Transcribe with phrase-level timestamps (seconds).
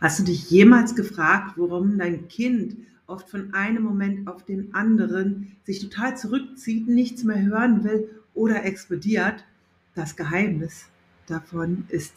[0.00, 5.52] Hast du dich jemals gefragt, warum dein Kind oft von einem Moment auf den anderen
[5.64, 9.44] sich total zurückzieht, nichts mehr hören will oder explodiert?
[9.94, 10.86] Das Geheimnis
[11.26, 12.12] davon ist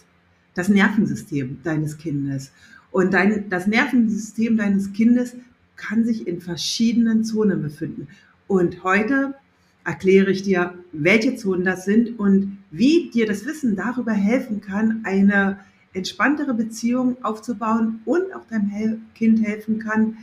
[0.53, 2.51] das Nervensystem deines Kindes.
[2.91, 5.35] Und dein, das Nervensystem deines Kindes
[5.75, 8.07] kann sich in verschiedenen Zonen befinden.
[8.47, 9.35] Und heute
[9.83, 15.01] erkläre ich dir, welche Zonen das sind und wie dir das Wissen darüber helfen kann,
[15.03, 15.59] eine
[15.97, 20.17] entspanntere Beziehung aufzubauen und auch deinem Kind helfen kann,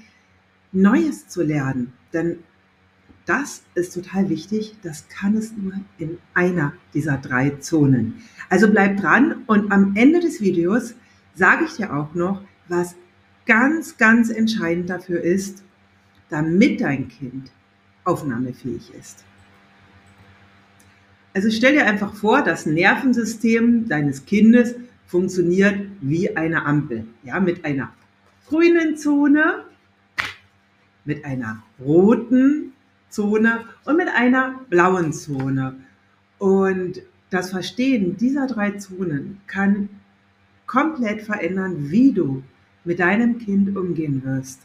[0.72, 1.92] Neues zu lernen.
[2.12, 2.38] Denn
[3.26, 4.76] das ist total wichtig.
[4.82, 8.22] Das kann es nur in einer dieser drei Zonen.
[8.50, 10.94] Also bleib dran und am Ende des Videos
[11.34, 12.96] sage ich dir auch noch, was
[13.46, 15.62] ganz, ganz entscheidend dafür ist,
[16.28, 17.50] damit dein Kind
[18.04, 19.24] aufnahmefähig ist.
[21.34, 24.76] Also stell dir einfach vor, das Nervensystem deines Kindes
[25.06, 27.06] funktioniert wie eine Ampel.
[27.22, 27.92] Ja, mit einer
[28.46, 29.64] grünen Zone,
[31.04, 32.72] mit einer roten
[33.08, 35.76] Zone und mit einer blauen Zone.
[36.38, 39.88] Und das Verstehen dieser drei Zonen kann
[40.66, 42.42] komplett verändern, wie du
[42.84, 44.60] mit deinem Kind umgehen wirst.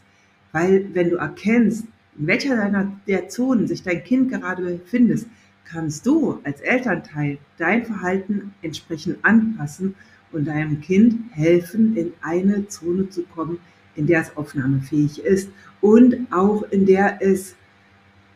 [0.51, 1.85] Weil wenn du erkennst,
[2.17, 5.25] in welcher deiner der Zonen sich dein Kind gerade befindet,
[5.63, 9.95] kannst du als Elternteil dein Verhalten entsprechend anpassen
[10.31, 13.59] und deinem Kind helfen, in eine Zone zu kommen,
[13.95, 15.49] in der es aufnahmefähig ist
[15.81, 17.55] und auch in der es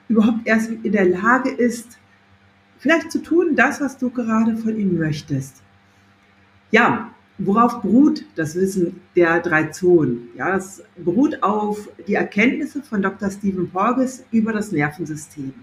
[0.09, 1.97] überhaupt erst in der Lage ist,
[2.77, 5.61] vielleicht zu tun, das, was du gerade von ihm möchtest.
[6.71, 10.30] Ja, worauf beruht das Wissen der drei Zonen?
[10.36, 13.31] Ja, das beruht auf die Erkenntnisse von Dr.
[13.31, 15.53] Stephen Porges über das Nervensystem,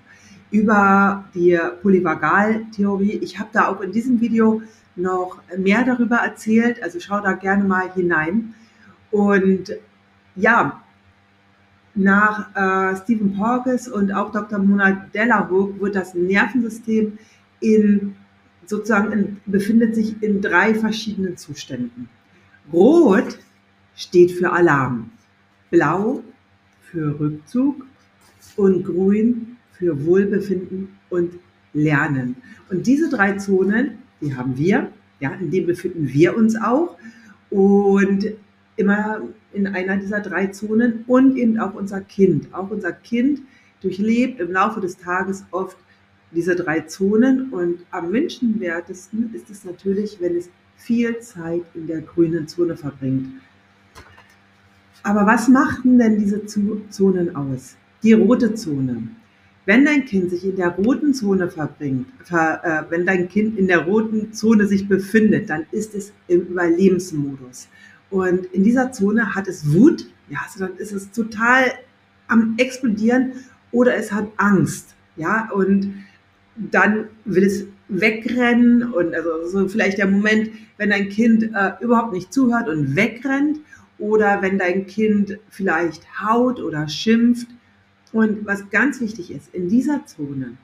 [0.51, 3.19] über die Polyvagaltheorie.
[3.23, 4.62] Ich habe da auch in diesem Video
[4.96, 8.55] noch mehr darüber erzählt, also schau da gerne mal hinein.
[9.10, 9.72] Und
[10.36, 10.83] ja,
[11.94, 14.58] nach äh, Stephen Porges und auch Dr.
[14.58, 17.18] Mona Delahooke wird das Nervensystem
[17.61, 18.14] in
[18.67, 22.08] sozusagen in, befindet sich in drei verschiedenen Zuständen.
[22.73, 23.39] Rot
[23.96, 25.11] steht für Alarm,
[25.70, 26.23] Blau
[26.83, 27.84] für Rückzug
[28.56, 31.34] und Grün für Wohlbefinden und
[31.73, 32.36] Lernen.
[32.70, 36.97] Und diese drei Zonen, die haben wir, ja, in denen befinden wir uns auch.
[37.51, 38.27] Und
[38.77, 39.20] immer
[39.53, 42.53] in einer dieser drei Zonen und eben auch unser Kind.
[42.55, 43.42] Auch unser Kind
[43.83, 45.77] durchlebt im Laufe des Tages oft
[46.33, 52.03] diese drei Zonen und am wünschenswertesten ist es natürlich, wenn es viel Zeit in der
[52.03, 53.29] grünen Zone verbringt.
[55.03, 57.77] Aber was machten denn diese Zonen aus?
[58.03, 59.09] Die rote Zone.
[59.70, 63.69] Wenn dein Kind sich in der roten Zone verbringt, ver, äh, wenn dein Kind in
[63.69, 67.69] der roten Zone sich befindet, dann ist es im Überlebensmodus.
[68.11, 71.67] Und in dieser Zone hat es Wut, ja, also dann ist es total
[72.27, 73.35] am explodieren
[73.70, 75.95] oder es hat Angst, ja, und
[76.57, 82.13] dann will es wegrennen und also so vielleicht der Moment, wenn dein Kind äh, überhaupt
[82.13, 83.61] nicht zuhört und wegrennt
[84.01, 87.47] oder wenn dein Kind vielleicht haut oder schimpft.
[88.13, 90.57] Und was ganz wichtig ist, in dieser Zone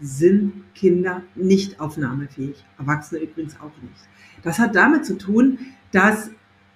[0.00, 4.08] sind Kinder nicht aufnahmefähig, Erwachsene übrigens auch nicht.
[4.42, 5.58] Das hat damit zu tun,
[5.90, 6.30] dass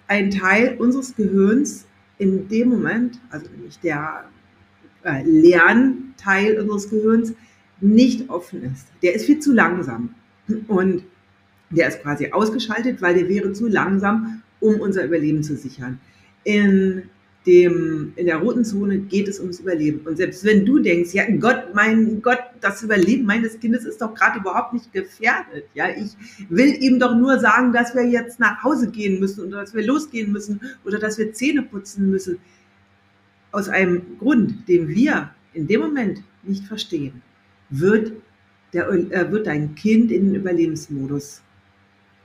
[0.07, 1.85] ein Teil unseres Gehirns
[2.17, 4.25] in dem Moment, also nämlich der
[5.03, 7.33] äh, Lernteil unseres Gehirns,
[7.79, 8.87] nicht offen ist.
[9.01, 10.13] Der ist viel zu langsam
[10.67, 11.03] und
[11.69, 15.99] der ist quasi ausgeschaltet, weil der wäre zu langsam, um unser Überleben zu sichern.
[16.43, 17.03] In
[17.45, 20.05] dem, in der roten Zone geht es ums Überleben.
[20.05, 24.13] Und selbst wenn du denkst, ja Gott, mein Gott, das Überleben meines Kindes ist doch
[24.13, 25.65] gerade überhaupt nicht gefährdet.
[25.73, 26.11] Ja, ich
[26.49, 29.85] will ihm doch nur sagen, dass wir jetzt nach Hause gehen müssen oder dass wir
[29.85, 32.37] losgehen müssen oder dass wir Zähne putzen müssen.
[33.51, 37.21] Aus einem Grund, den wir in dem Moment nicht verstehen,
[37.69, 38.13] wird,
[38.71, 41.41] der, äh, wird dein Kind in den Überlebensmodus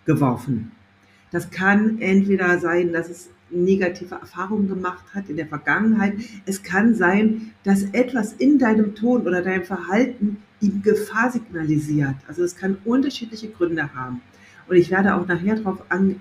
[0.04, 0.72] geworfen.
[1.32, 6.14] Das kann entweder sein, dass es negative Erfahrungen gemacht hat in der Vergangenheit.
[6.46, 12.16] Es kann sein, dass etwas in deinem Ton oder deinem Verhalten ihm Gefahr signalisiert.
[12.26, 14.20] Also es kann unterschiedliche Gründe haben.
[14.68, 15.78] Und ich werde auch nachher darauf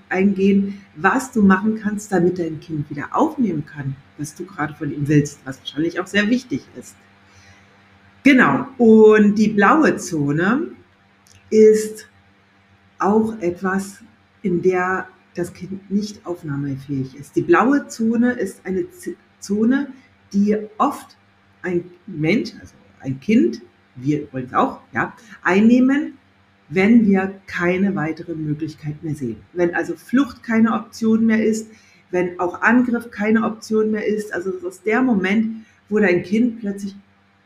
[0.10, 4.92] eingehen, was du machen kannst, damit dein Kind wieder aufnehmen kann, was du gerade von
[4.92, 6.96] ihm willst, was wahrscheinlich auch sehr wichtig ist.
[8.24, 8.68] Genau.
[8.78, 10.68] Und die blaue Zone
[11.50, 12.08] ist
[13.00, 14.02] auch etwas,
[14.42, 17.36] in der das Kind nicht aufnahmefähig ist.
[17.36, 18.86] Die blaue Zone ist eine
[19.40, 19.90] Zone,
[20.34, 21.18] die oft
[21.62, 23.62] ein Mensch, also ein Kind,
[23.96, 26.18] wir übrigens auch, ja, einnehmen,
[26.70, 29.38] wenn wir keine weitere Möglichkeit mehr sehen.
[29.54, 31.70] Wenn also Flucht keine Option mehr ist,
[32.12, 34.34] wenn auch Angriff keine Option mehr ist.
[34.34, 36.96] Also das ist der Moment, wo dein Kind plötzlich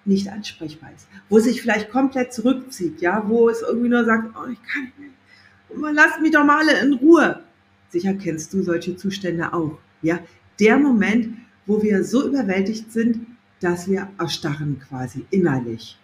[0.06, 4.34] nicht ansprechbar ist, wo es sich vielleicht komplett zurückzieht, ja, wo es irgendwie nur sagt,
[4.36, 7.44] oh, ich kann nicht mehr, lass mich doch mal alle in Ruhe.
[7.90, 10.20] Sicher kennst du solche Zustände auch, ja.
[10.60, 13.26] Der Moment, wo wir so überwältigt sind,
[13.62, 15.98] dass wir erstarren quasi innerlich.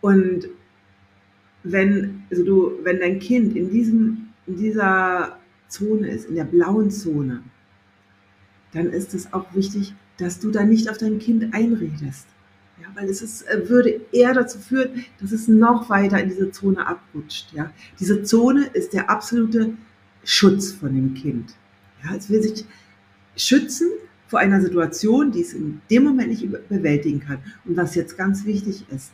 [0.00, 0.48] Und
[1.62, 5.38] wenn, also du, wenn dein Kind in, diesem, in dieser
[5.68, 7.42] Zone ist, in der blauen Zone,
[8.72, 12.26] dann ist es auch wichtig, dass du da nicht auf dein Kind einredest.
[12.80, 16.50] Ja, weil es ist, äh, würde eher dazu führen, dass es noch weiter in diese
[16.52, 17.52] Zone abrutscht.
[17.52, 17.72] Ja.
[17.98, 19.72] Diese Zone ist der absolute
[20.28, 21.54] Schutz von dem Kind.
[22.04, 22.66] Ja, es will sich
[23.34, 23.88] schützen
[24.26, 27.38] vor einer Situation, die es in dem Moment nicht bewältigen kann.
[27.64, 29.10] Und was jetzt ganz wichtig ist,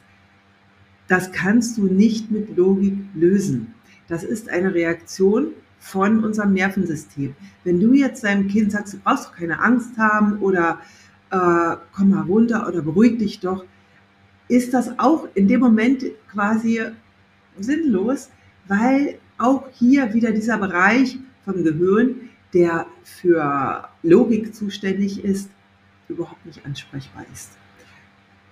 [1.07, 3.75] das kannst du nicht mit Logik lösen.
[4.09, 7.37] Das ist eine Reaktion von unserem Nervensystem.
[7.63, 10.81] Wenn du jetzt deinem Kind sagst, du brauchst keine Angst haben oder
[11.31, 13.65] äh, komm mal runter oder beruhig dich doch,
[14.49, 16.81] ist das auch in dem Moment quasi
[17.61, 18.31] sinnlos,
[18.67, 25.51] weil auch hier wieder dieser Bereich vom Gehirn, der für Logik zuständig ist,
[26.09, 27.53] überhaupt nicht ansprechbar ist.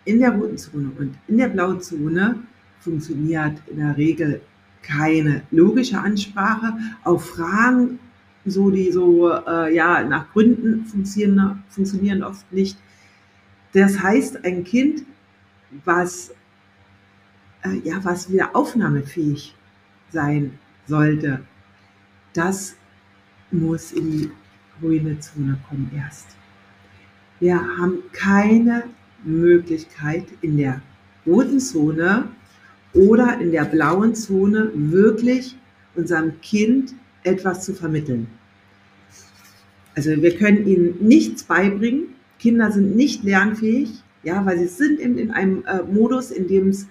[0.04, 2.40] In der roten Zone und in der blauen Zone
[2.80, 4.40] funktioniert in der Regel
[4.82, 6.74] keine logische Ansprache
[7.04, 8.00] auf Fragen,
[8.44, 12.76] so die so äh, ja nach Gründen funktionieren, funktionieren oft nicht.
[13.72, 15.04] Das heißt, ein Kind,
[15.84, 16.34] was
[17.62, 19.54] äh, ja was wieder aufnahmefähig
[20.10, 21.40] sein sollte,
[22.32, 22.76] das
[23.50, 24.30] muss in die
[24.80, 26.36] grüne Zone kommen erst.
[27.40, 28.84] Wir haben keine
[29.24, 30.80] Möglichkeit in der
[31.26, 32.28] roten Zone
[32.94, 35.56] oder in der blauen Zone wirklich
[35.94, 36.94] unserem Kind
[37.24, 38.26] etwas zu vermitteln.
[39.94, 42.14] Also wir können ihnen nichts beibringen.
[42.38, 46.68] Kinder sind nicht lernfähig, ja, weil sie sind eben in einem äh, Modus, in dem
[46.68, 46.86] es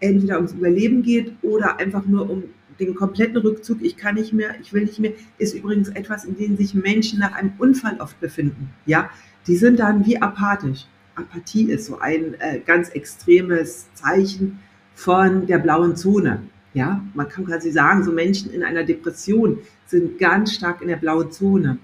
[0.00, 2.44] entweder ums Überleben geht oder einfach nur um
[2.78, 3.82] den kompletten Rückzug.
[3.82, 7.18] Ich kann nicht mehr, ich will nicht mehr, ist übrigens etwas, in dem sich Menschen
[7.18, 8.70] nach einem Unfall oft befinden.
[8.86, 9.10] Ja,
[9.46, 10.86] die sind dann wie apathisch.
[11.14, 14.60] Apathie ist so ein äh, ganz extremes Zeichen
[14.94, 16.42] von der blauen Zone.
[16.74, 20.96] Ja, man kann quasi sagen, so Menschen in einer Depression sind ganz stark in der
[20.96, 21.78] blauen Zone.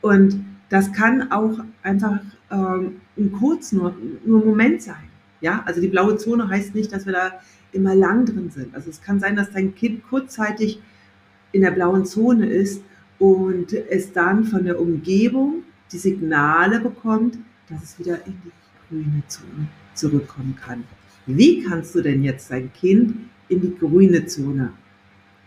[0.00, 2.20] Und das kann auch einfach
[2.50, 3.94] ähm, ein kurz nur,
[4.24, 5.09] nur Moment sein.
[5.40, 7.40] Ja, also die blaue Zone heißt nicht, dass wir da
[7.72, 8.74] immer lang drin sind.
[8.74, 10.80] Also es kann sein, dass dein Kind kurzzeitig
[11.52, 12.82] in der blauen Zone ist
[13.18, 17.38] und es dann von der Umgebung die Signale bekommt,
[17.68, 18.52] dass es wieder in die
[18.88, 20.84] grüne Zone zurückkommen kann.
[21.26, 23.14] Wie kannst du denn jetzt dein Kind
[23.48, 24.72] in die grüne Zone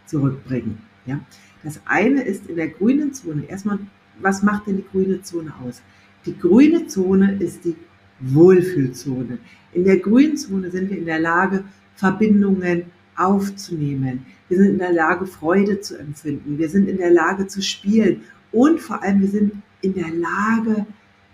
[0.06, 0.78] zurückbringen?
[1.06, 1.19] Ja?
[1.63, 3.44] Das eine ist in der grünen Zone.
[3.48, 3.80] Erstmal,
[4.22, 5.81] was macht denn die grüne Zone aus?
[6.25, 7.75] Die grüne Zone ist die
[8.24, 9.38] Wohlfühlzone.
[9.74, 11.64] In der grünen Zone sind wir in der Lage,
[11.96, 12.84] Verbindungen
[13.16, 14.25] aufzunehmen.
[14.50, 16.58] Wir sind in der Lage, Freude zu empfinden.
[16.58, 18.22] Wir sind in der Lage zu spielen.
[18.52, 20.86] Und vor allem, wir sind in der Lage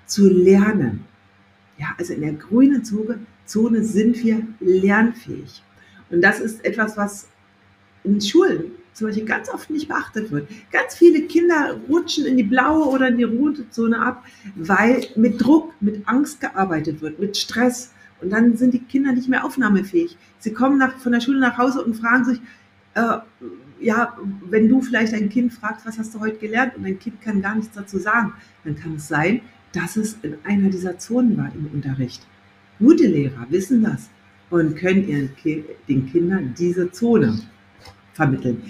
[0.06, 1.06] zu lernen.
[1.78, 5.64] Ja, also in der grünen Zone sind wir lernfähig.
[6.10, 7.28] Und das ist etwas, was
[8.04, 10.50] in Schulen zum Beispiel ganz oft nicht beachtet wird.
[10.72, 14.24] Ganz viele Kinder rutschen in die blaue oder in die rote Zone ab,
[14.56, 17.92] weil mit Druck, mit Angst gearbeitet wird, mit Stress.
[18.22, 20.18] Und dann sind die Kinder nicht mehr aufnahmefähig.
[20.40, 22.42] Sie kommen nach, von der Schule nach Hause und fragen sich,
[22.96, 23.18] äh,
[23.80, 24.18] ja,
[24.50, 27.42] wenn du vielleicht ein Kind fragst, was hast du heute gelernt und ein Kind kann
[27.42, 28.34] gar nichts dazu sagen,
[28.66, 29.42] dann kann es sein,
[29.72, 32.26] dass es in einer dieser Zonen war im Unterricht.
[32.80, 34.10] Gute Lehrer wissen das
[34.50, 35.30] und können ihren
[35.88, 37.40] den Kindern diese Zone
[38.20, 38.62] vermitteln.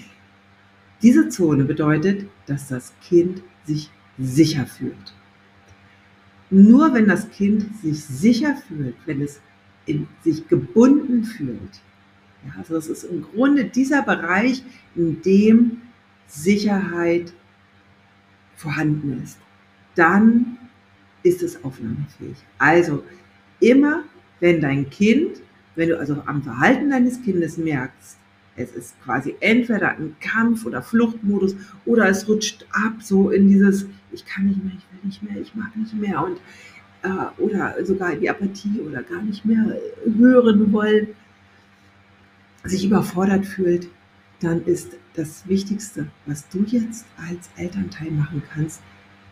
[1.02, 5.14] Diese Zone bedeutet, dass das Kind sich sicher fühlt.
[6.50, 9.40] Nur wenn das Kind sich sicher fühlt, wenn es
[9.86, 11.74] in sich gebunden fühlt,
[12.46, 14.62] ja, also das ist im Grunde dieser Bereich,
[14.94, 15.78] in dem
[16.28, 17.32] Sicherheit
[18.54, 19.38] vorhanden ist,
[19.96, 20.58] dann
[21.24, 22.36] ist es aufnahmefähig.
[22.58, 23.02] Also
[23.58, 24.04] immer,
[24.38, 25.42] wenn dein Kind,
[25.74, 28.19] wenn du also am Verhalten deines Kindes merkst,
[28.56, 33.86] es ist quasi entweder ein Kampf- oder Fluchtmodus oder es rutscht ab so in dieses,
[34.12, 36.38] ich kann nicht mehr, ich will nicht mehr, ich mag nicht mehr und
[37.02, 39.76] äh, oder sogar in die Apathie oder gar nicht mehr
[40.16, 41.08] hören wollen,
[42.64, 43.88] sich überfordert fühlt,
[44.40, 48.82] dann ist das Wichtigste, was du jetzt als Elternteil machen kannst,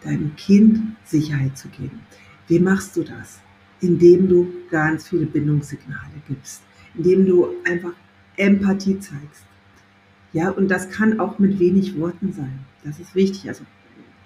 [0.03, 2.01] deinem Kind Sicherheit zu geben.
[2.47, 3.41] Wie machst du das?
[3.81, 6.63] indem du ganz viele Bindungssignale gibst,
[6.95, 7.93] indem du einfach
[8.39, 9.45] Empathie zeigst.
[10.33, 12.61] Ja, und das kann auch mit wenig Worten sein.
[12.85, 13.49] Das ist wichtig.
[13.49, 13.65] Also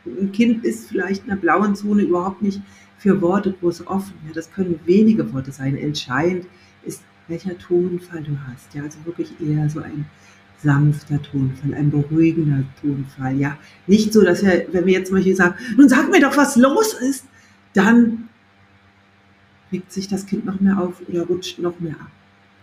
[0.04, 2.60] ein Kind ist vielleicht in der blauen Zone überhaupt nicht
[2.98, 4.14] für Worte groß offen.
[4.26, 5.76] Ja, das können wenige Worte sein.
[5.76, 6.46] Entscheidend
[6.84, 8.74] ist, welcher Tonfall du hast.
[8.74, 10.06] Ja, also wirklich eher so ein
[10.62, 13.36] sanfter Tonfall, ein beruhigender Tonfall.
[13.36, 16.36] Ja, nicht so, dass wir, wenn wir jetzt zum Beispiel sagen, nun sag mir doch,
[16.36, 17.24] was los ist,
[17.74, 18.28] dann
[19.72, 22.10] regt sich das Kind noch mehr auf oder rutscht noch mehr ab.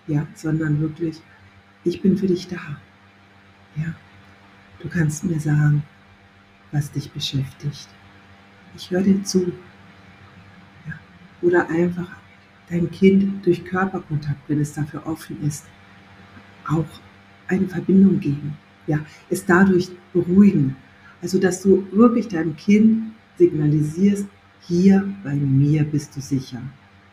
[0.07, 1.21] Ja, sondern wirklich,
[1.83, 2.77] ich bin für dich da.
[3.75, 3.93] Ja,
[4.79, 5.83] du kannst mir sagen,
[6.71, 7.87] was dich beschäftigt.
[8.75, 9.51] Ich höre dir zu.
[10.87, 10.93] Ja.
[11.41, 12.09] Oder einfach
[12.69, 15.65] dein Kind durch Körperkontakt, wenn es dafür offen ist,
[16.67, 16.85] auch
[17.47, 18.57] eine Verbindung geben.
[18.87, 20.75] Ja, es dadurch beruhigen.
[21.21, 24.27] Also, dass du wirklich deinem Kind signalisierst,
[24.61, 26.61] hier bei mir bist du sicher.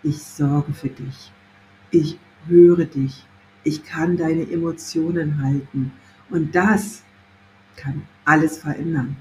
[0.02, 1.32] Ich sorge für dich.
[1.90, 3.24] Ich höre dich.
[3.66, 5.90] Ich kann deine Emotionen halten.
[6.30, 7.02] Und das
[7.74, 9.16] kann alles verändern.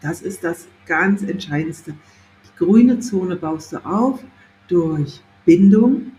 [0.00, 1.92] Das ist das ganz Entscheidendste.
[1.92, 4.18] Die grüne Zone baust du auf
[4.66, 6.10] durch Bindung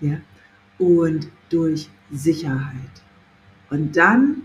[0.00, 0.18] ja,
[0.78, 3.02] und durch Sicherheit.
[3.68, 4.42] Und dann,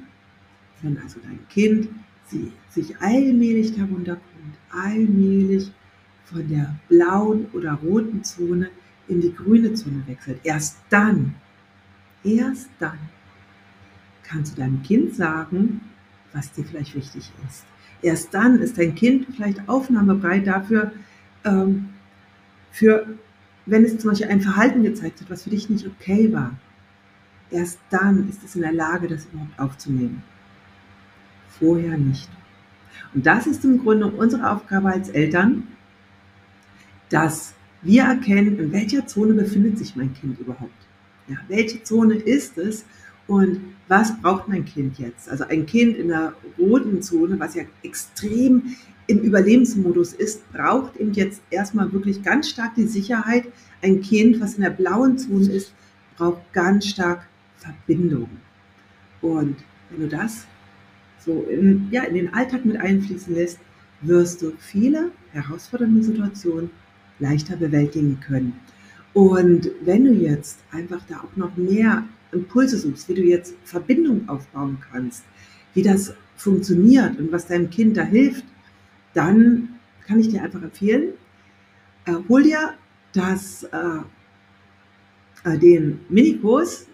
[0.81, 1.89] wenn also dein Kind
[2.25, 5.71] sie, sich allmählich darunter kommt, allmählich
[6.25, 8.71] von der blauen oder roten Zone
[9.07, 11.35] in die grüne Zone wechselt, erst dann,
[12.23, 12.97] erst dann
[14.23, 15.81] kannst du deinem Kind sagen,
[16.31, 17.65] was dir vielleicht wichtig ist.
[18.01, 20.91] Erst dann ist dein Kind vielleicht aufnahmebereit dafür,
[21.45, 21.89] ähm,
[22.71, 23.05] für,
[23.65, 26.51] wenn es zum Beispiel ein Verhalten gezeigt hat, was für dich nicht okay war.
[27.51, 30.23] Erst dann ist es in der Lage, das überhaupt aufzunehmen.
[31.59, 32.29] Vorher nicht.
[33.13, 35.67] Und das ist im Grunde unsere Aufgabe als Eltern,
[37.09, 37.53] dass
[37.83, 40.71] wir erkennen, in welcher Zone befindet sich mein Kind überhaupt.
[41.27, 42.85] Ja, welche Zone ist es
[43.27, 45.29] und was braucht mein Kind jetzt?
[45.29, 48.75] Also ein Kind in der roten Zone, was ja extrem
[49.07, 53.45] im Überlebensmodus ist, braucht eben jetzt erstmal wirklich ganz stark die Sicherheit.
[53.81, 55.73] Ein Kind, was in der blauen Zone ist,
[56.17, 57.27] braucht ganz stark
[57.57, 58.29] Verbindung.
[59.21, 59.57] Und
[59.89, 60.45] wenn du das
[61.19, 63.59] so in, ja, in den Alltag mit einfließen lässt,
[64.01, 66.69] wirst du viele herausfordernde Situationen
[67.19, 68.53] leichter bewältigen können.
[69.13, 74.27] Und wenn du jetzt einfach da auch noch mehr Impulse suchst, wie du jetzt Verbindung
[74.27, 75.24] aufbauen kannst,
[75.74, 78.43] wie das funktioniert und was deinem Kind da hilft,
[79.13, 79.70] dann
[80.08, 81.13] kann ich dir einfach empfehlen,
[82.05, 82.74] äh, hol dir
[83.13, 84.00] das, äh,
[85.43, 86.88] äh, den Minikurs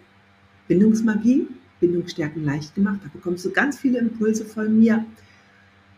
[0.67, 1.47] Bindungsmagie,
[1.79, 2.99] Bindungsstärken leicht gemacht.
[3.03, 5.05] Da bekommst du ganz viele Impulse von mir,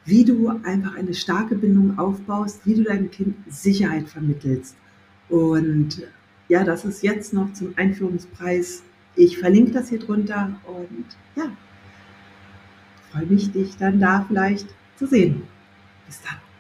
[0.06, 4.75] wie du einfach eine starke Bindung aufbaust, wie du deinem Kind Sicherheit vermittelst.
[5.31, 6.03] Und
[6.50, 8.83] ja, das ist jetzt noch zum Einführungspreis
[9.15, 11.51] ich verlinke das hier drunter und ja,
[13.11, 15.43] freue mich, dich dann da vielleicht zu sehen.
[16.05, 16.50] Bis dann.